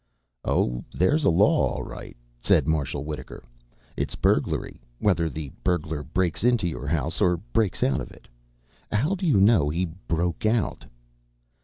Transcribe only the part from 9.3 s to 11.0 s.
know he broke out?"